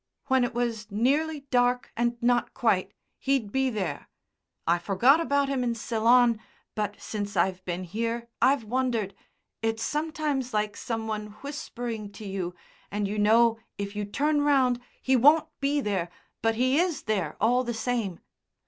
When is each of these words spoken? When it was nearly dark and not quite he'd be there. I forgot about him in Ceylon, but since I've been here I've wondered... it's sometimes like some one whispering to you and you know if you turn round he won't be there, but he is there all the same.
When 0.25 0.43
it 0.43 0.55
was 0.55 0.89
nearly 0.89 1.41
dark 1.51 1.91
and 1.95 2.17
not 2.23 2.55
quite 2.55 2.91
he'd 3.19 3.51
be 3.51 3.69
there. 3.69 4.09
I 4.65 4.79
forgot 4.79 5.19
about 5.19 5.47
him 5.47 5.63
in 5.63 5.75
Ceylon, 5.75 6.39
but 6.73 6.99
since 6.99 7.37
I've 7.37 7.63
been 7.65 7.83
here 7.83 8.27
I've 8.41 8.63
wondered... 8.63 9.13
it's 9.61 9.83
sometimes 9.83 10.55
like 10.55 10.75
some 10.75 11.05
one 11.05 11.33
whispering 11.43 12.11
to 12.13 12.25
you 12.25 12.55
and 12.89 13.07
you 13.07 13.19
know 13.19 13.59
if 13.77 13.95
you 13.95 14.03
turn 14.05 14.41
round 14.41 14.79
he 14.99 15.15
won't 15.15 15.47
be 15.59 15.79
there, 15.81 16.09
but 16.41 16.55
he 16.55 16.79
is 16.79 17.03
there 17.03 17.37
all 17.39 17.63
the 17.63 17.75
same. 17.75 18.21